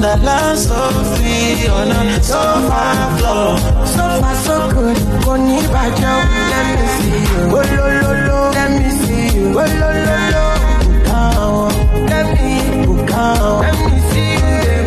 [0.00, 0.76] When land, so
[1.16, 2.82] free on a sofa
[3.18, 3.58] floor.
[3.84, 4.96] So far, so good.
[5.24, 6.12] Koni bajo,
[6.52, 7.42] let me see you.
[7.50, 9.46] Oh lo lo lo, let me see you.
[9.58, 10.44] Oh lo lo lo,
[10.86, 11.50] bukao.
[12.08, 12.46] Let me
[12.86, 13.60] bukao.
[13.60, 14.86] Let me see you.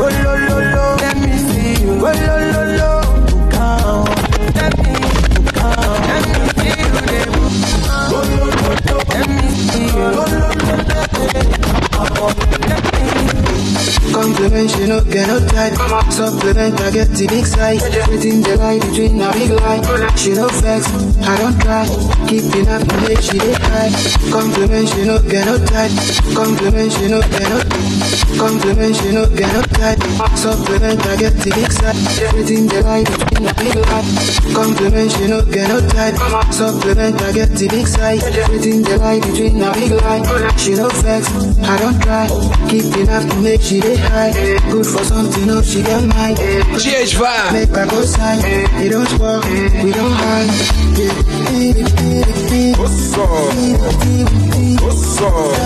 [0.00, 1.92] Oh lo lo lo, let me see you.
[2.00, 2.90] Oh lo lo lo,
[3.28, 3.94] bukao.
[4.56, 4.92] Let me
[5.44, 5.92] bukao.
[6.08, 7.04] Let me see you.
[8.16, 10.00] Oh lo lo lo, let me see you.
[10.00, 11.00] Oh lo lo lo,
[12.68, 12.91] let me
[14.12, 15.74] Compliment, she no get no tight.
[16.12, 17.82] Supplement, I get the big size.
[17.84, 19.80] Everything they lie between a big lie.
[20.16, 20.86] She no vex,
[21.22, 21.86] I don't try.
[22.28, 23.90] Keeping up to make she dey high.
[24.30, 25.92] Compliment, she no get no tight.
[26.34, 27.58] Compliment, she no get no.
[28.42, 30.02] Compliment, she no get no tight.
[30.34, 32.18] Supplement, I get the big size.
[32.26, 34.02] Everything they lie between a big lie.
[34.52, 36.18] Compliment, she no get no tight.
[36.50, 38.24] Supplement, I get the big size.
[38.36, 40.26] Everything they lie between a big lie.
[40.58, 41.30] She no vex,
[41.62, 42.26] I don't try.
[42.66, 44.32] Keeping up to make she dey high.
[44.72, 46.34] Good for something, no, she get mine.
[46.34, 47.52] GH5.
[47.52, 48.42] Make her go side.
[48.82, 50.50] We don't walk, we don't hide.
[50.98, 51.14] Yeah.
[52.74, 53.30] What's up?
[54.82, 55.61] What's up?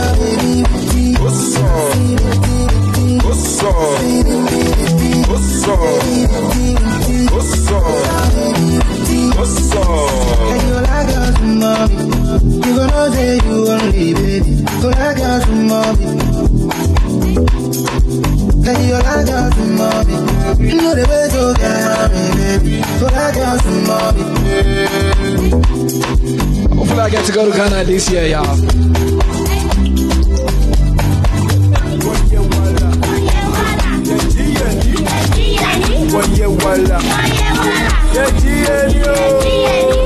[27.97, 28.45] This year, y'all.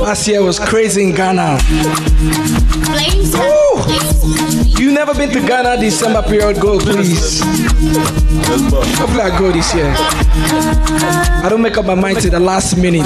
[0.02, 1.58] Last year was crazy in Ghana.
[3.34, 4.80] Ooh.
[4.80, 6.60] You never been to Ghana December period?
[6.60, 7.40] Go, please.
[9.00, 10.29] Hopefully I go this year.
[10.42, 13.02] I don't make up my mind to the last minute.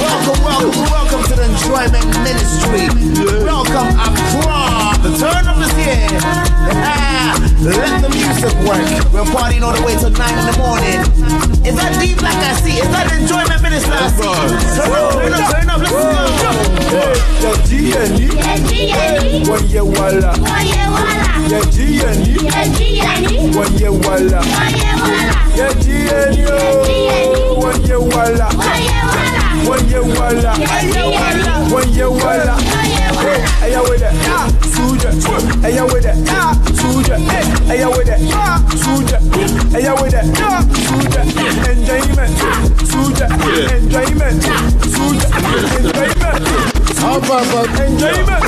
[0.00, 2.88] Welcome, welcome, welcome to the Enjoyment Ministry.
[3.44, 4.89] Welcome, Accra.
[5.10, 6.06] The turn of this year.
[7.66, 8.78] Let the music work.
[9.12, 11.02] We're partying all the way till 9 in the morning.
[11.66, 12.78] Is that deep like I see?
[12.78, 14.22] Is that Enjoyment Ministry I see?
[14.78, 15.82] Turn up, turn up, turn up.
[15.82, 16.50] Let's go.
[17.42, 18.30] Yeah, GNE.
[19.50, 20.30] One year walla.
[21.50, 22.46] Yeah, GNE.
[23.56, 24.40] One year walla.
[25.58, 26.46] Yeah, GNE.
[26.48, 27.58] oh.
[27.58, 28.46] One year walla.
[29.66, 30.54] One year walla.
[31.68, 32.99] One year walla.
[33.20, 34.12] Hey, yeah, with it.
[34.72, 35.10] Suja.
[35.60, 36.16] Hey, yeah, with it.
[36.72, 37.16] Suja.
[37.66, 38.20] Hey, yeah, with it.
[38.80, 39.18] Suja.
[39.70, 40.24] Hey, yeah, with it.
[40.88, 41.20] Suja.
[41.70, 42.32] Enjoyment.
[42.88, 43.26] Suja.
[43.76, 44.40] Enjoyment.
[44.88, 45.26] Suja.
[45.76, 46.30] Enjoyment.
[47.80, 48.40] Enjoyment?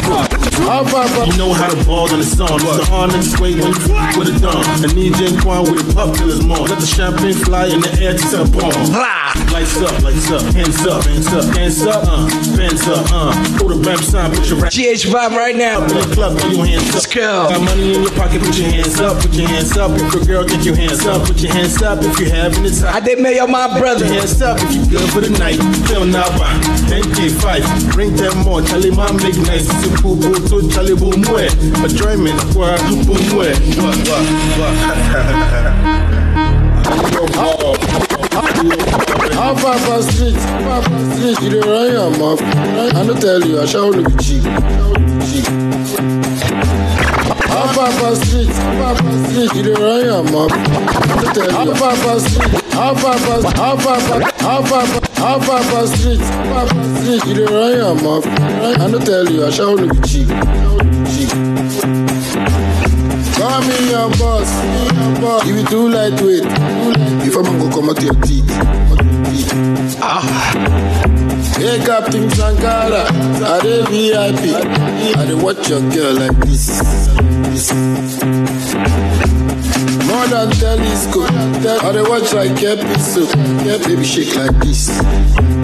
[1.26, 2.60] You know how to ball on the song.
[2.60, 4.88] It's the on and sway when you with a.
[4.88, 6.66] I need Jane Quan with a pup till it's more.
[6.66, 9.21] Let the champagne fly in the air to a bomb.
[9.52, 13.32] Lights up, lights up, hands up, hands up, hands up, uh, hands up, uh.
[13.56, 14.72] Throw the bam sign, put your rap.
[14.72, 15.80] GH vibe right now.
[15.80, 16.94] Up in the club, put your hands up.
[16.94, 17.48] Let's go.
[17.48, 19.90] Got money in your pocket, put your hands up, put your hands up.
[19.92, 22.02] If your girl, get your hands up, put your hands up.
[22.02, 24.04] If you having it I did mayo my brother.
[24.04, 25.56] Put your hands up if you good for the night.
[25.88, 26.60] Feel now, one,
[27.40, 27.64] five.
[27.92, 29.64] Bring them more, Charlie, my make nice.
[29.64, 31.48] It's a poo poo to Charlie boom way.
[31.80, 32.76] Enjoyment, kwa
[33.08, 33.54] boom way.
[33.80, 34.24] What, what,
[38.32, 40.34] How far for street?
[40.36, 41.40] How far for street?
[41.42, 42.40] You dey run your mouth.
[42.42, 44.44] I no tell you, I shall only be cheap.
[47.52, 48.48] How far for street?
[48.48, 49.52] How far for street?
[49.54, 50.52] You dey run your mouth.
[50.52, 51.52] I no tell you.
[51.52, 52.62] How far for street?
[52.72, 56.20] How far for how far for how far for how far for street?
[56.20, 57.24] How far for street?
[57.26, 58.26] You dey run your mouth.
[58.26, 60.08] I no tell you, I shall only be.
[60.08, 60.28] Cheap.
[63.42, 64.50] Call me your boss.
[65.42, 66.44] If you too lightweight,
[67.24, 68.46] before man go come out your teeth.
[70.00, 70.22] Ah.
[71.58, 74.44] Hey Captain Sankara, I dey VIP.
[75.16, 76.68] I dey watch your girl like this.
[80.06, 83.34] More than telescope, I dey watch like episode.
[83.66, 84.86] Yeah, baby shake like this.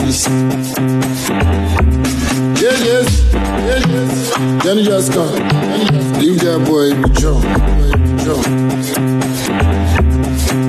[0.03, 0.27] this.
[2.59, 4.65] Yeah, yes, yeah, yes.
[4.65, 6.08] Then you just come.
[6.19, 7.45] Leave that boy be drunk.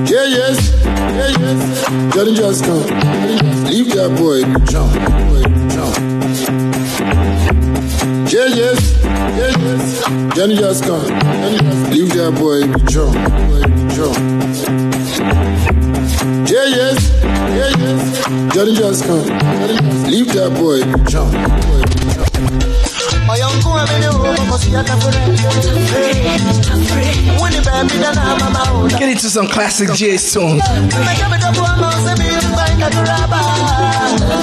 [0.08, 1.60] Yeah, yes, yeah, yes.
[2.16, 2.86] You just come.
[3.64, 4.94] Leave that boy be drunk.
[8.32, 9.82] Yeah, yes, yeah, yes.
[10.36, 11.06] You just come.
[11.90, 13.16] Leave that boy be drunk.
[16.48, 18.00] Yeah, yes, yeah, yes.
[18.54, 19.26] You just come.
[20.10, 21.99] Leave that boy be drunk.
[28.98, 30.62] Get into some classic J songs.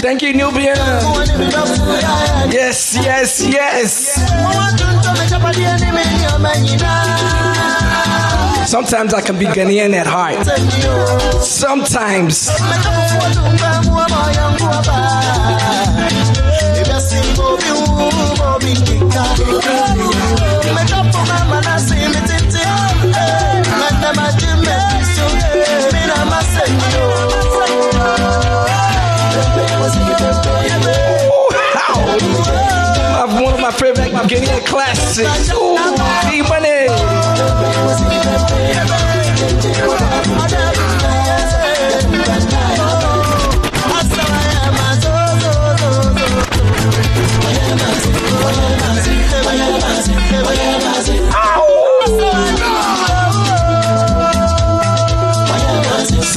[0.02, 0.74] Thank you, Nubia.
[2.50, 4.16] Yes, yes, yes.
[8.68, 10.46] Sometimes I can be Ghanaian at heart.
[11.44, 12.50] Sometimes.
[33.38, 35.52] One of my favorite Ghanaian classics.
[35.54, 35.78] Ooh,
[36.30, 36.77] Dee Money.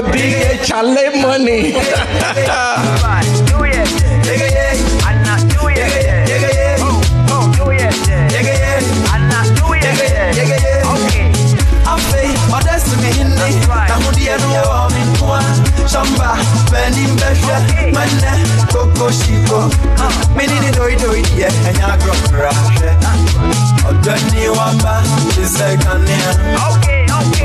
[0.00, 1.72] your DH, I lay money.
[15.90, 16.38] Samba,
[16.70, 17.56] bending beshe,
[17.90, 18.32] mene,
[18.70, 19.66] koko shiko
[20.36, 22.78] Mini ni doi doi diye, enya gro crash
[23.88, 25.02] Odeni wamba,
[25.34, 26.18] dise kanye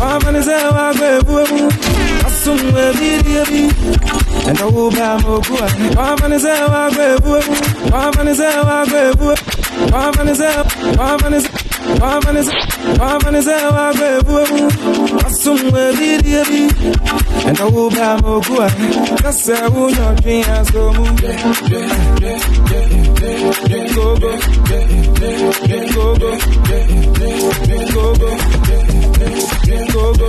[0.00, 1.72] wamanizewa gwebuebu
[2.26, 3.62] asumwe biriebi
[4.48, 5.66] endawubamoguwa
[5.96, 7.56] wamanizewa gwebuebu
[7.92, 9.38] wamanizewa gwebuebu
[9.92, 10.64] wamanizewa
[10.98, 11.52] wamanizewa
[12.02, 12.52] wavaneze
[13.00, 14.72] wavaneze wavevuevu
[15.24, 16.62] wasumwe diriebi
[17.48, 18.70] endawubamogua
[19.22, 21.06] kase unyotwia somu
[23.94, 24.30] gogo
[25.94, 26.30] gogo
[27.94, 28.30] gogo
[29.92, 30.28] gogo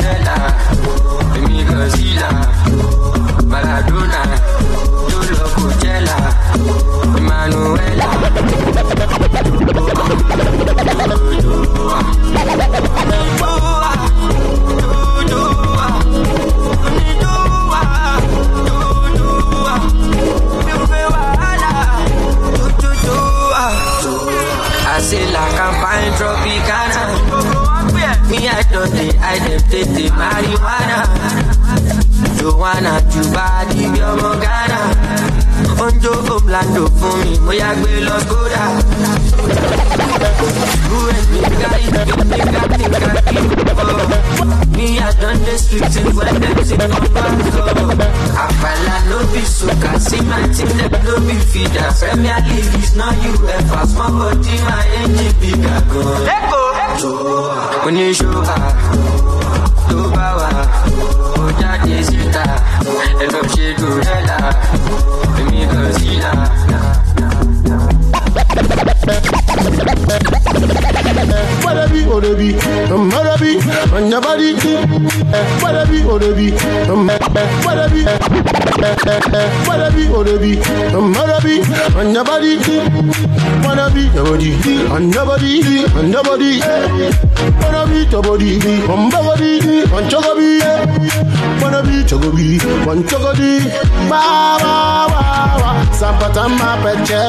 [85.11, 86.59] nobody, and nobody.
[87.61, 90.59] Wanna beat to body, on body, on chocobi.
[91.61, 93.03] Wanna beat to go be, on.
[94.09, 94.21] Ba
[94.61, 95.23] ba ba
[95.59, 95.69] ba.
[95.99, 97.23] Sampatama peche,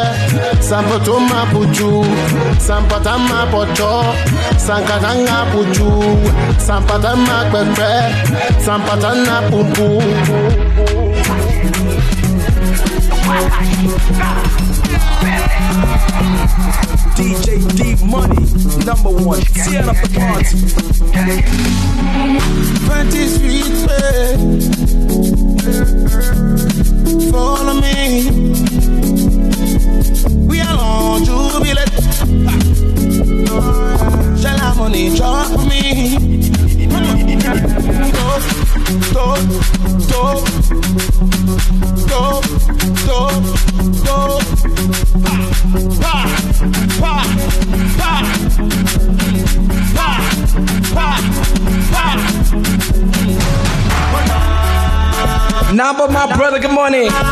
[0.61, 2.05] sampatoma puchu,
[2.59, 3.93] sampatama pocho,
[4.57, 5.89] sankatanga puchu,
[6.59, 7.93] sampatama pepe,
[8.65, 9.89] sampatana pumpu.
[16.53, 16.92] Go!
[17.17, 17.47] DJ
[17.77, 18.43] Dee Money,
[18.85, 19.41] number one.
[19.41, 20.57] Tear up the party.
[22.87, 24.37] 20 street way.
[27.31, 28.31] Follow me.
[30.47, 31.87] We are on jubilee.
[34.41, 36.32] Shall I money drop me?
[56.63, 57.32] Good morning.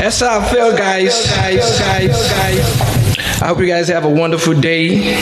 [0.00, 1.26] That's how I feel, guys.
[1.26, 3.42] Guys, guys, guys.
[3.42, 5.20] I hope you guys have a wonderful day.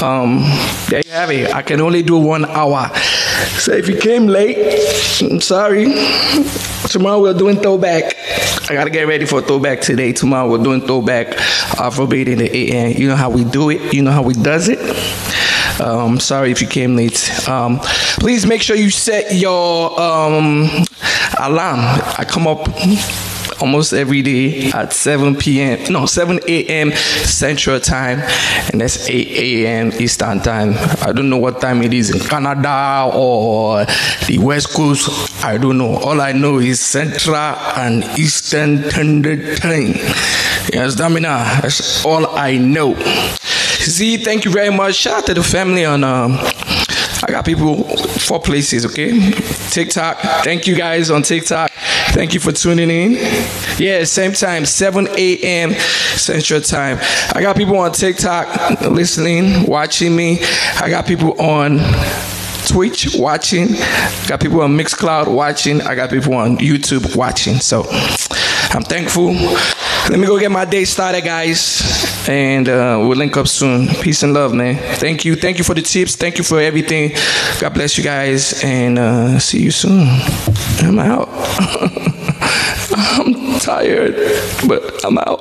[0.00, 0.42] Um,
[0.88, 1.52] there you have it.
[1.52, 2.94] I can only do one hour.
[3.58, 4.56] So if you came late,
[5.20, 5.92] I'm sorry.
[6.88, 8.14] Tomorrow we're doing throwback.
[8.70, 10.12] I gotta get ready for throwback today.
[10.12, 11.36] Tomorrow we're doing throwback
[11.76, 12.92] Afrobeat in the AM.
[12.92, 13.92] You know how we do it.
[13.92, 14.78] You know how we does it.
[15.80, 17.48] Um, sorry if you came late.
[17.48, 17.80] Um,
[18.20, 20.68] please make sure you set your um,
[21.40, 21.80] alarm.
[22.16, 22.68] I come up
[23.60, 25.92] almost every day at 7 p.m.
[25.92, 26.92] No, 7 a.m.
[26.92, 28.20] Central Time,
[28.72, 29.92] and that's 8 a.m.
[30.00, 30.74] Eastern Time.
[31.02, 33.84] I don't know what time it is in Canada or
[34.26, 35.44] the West Coast.
[35.44, 35.96] I don't know.
[35.96, 39.92] All I know is Central and Eastern Standard Time.
[40.72, 41.60] Yes, Damina.
[41.62, 42.94] That's all I know.
[43.80, 44.96] Z, thank you very much.
[44.96, 46.38] Shout out to the family on um
[47.28, 49.30] I got people four places, okay?
[49.70, 50.16] TikTok.
[50.44, 51.70] Thank you guys on TikTok.
[52.12, 53.12] Thank you for tuning in.
[53.76, 55.72] Yeah, same time, 7 a.m.
[55.74, 56.96] Central Time.
[57.34, 60.38] I got people on TikTok listening, watching me.
[60.80, 61.80] I got people on
[62.66, 63.74] Twitch watching.
[63.74, 65.82] I Got people on Mixcloud watching.
[65.82, 67.56] I got people on YouTube watching.
[67.60, 69.34] So I'm thankful.
[69.34, 71.97] Let me go get my day started, guys.
[72.28, 73.88] And uh, we'll link up soon.
[74.02, 74.76] Peace and love, man.
[74.96, 75.34] Thank you.
[75.34, 76.14] Thank you for the tips.
[76.14, 77.12] Thank you for everything.
[77.58, 78.62] God bless you guys.
[78.62, 80.06] And uh, see you soon.
[80.82, 81.28] I'm out.
[82.94, 84.14] I'm tired,
[84.68, 85.40] but I'm out.